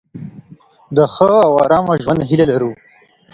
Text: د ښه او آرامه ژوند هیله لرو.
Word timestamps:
د 0.95 0.97
ښه 1.13 1.27
او 1.47 1.53
آرامه 1.63 1.93
ژوند 2.03 2.19
هیله 2.29 2.45
لرو. 2.51 2.71